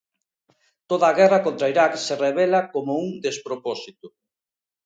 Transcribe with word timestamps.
Toda 0.89 1.05
a 1.09 1.15
guerra 1.19 1.39
contra 1.45 1.69
Iraq 1.73 1.93
se 2.05 2.13
revela 2.25 2.61
como 2.73 2.91
un 3.03 3.09
despropósito. 3.25 4.07